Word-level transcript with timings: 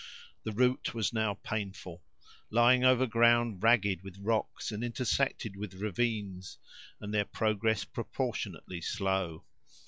The 0.45 0.51
route 0.51 0.95
was 0.95 1.13
now 1.13 1.35
painful; 1.43 2.03
lying 2.49 2.83
over 2.83 3.05
ground 3.05 3.61
ragged 3.61 4.01
with 4.01 4.17
rocks, 4.17 4.71
and 4.71 4.83
intersected 4.83 5.55
with 5.55 5.75
ravines, 5.75 6.57
and 6.99 7.13
their 7.13 7.25
progress 7.25 7.85
proportionately 7.85 8.81
slow. 8.81 9.45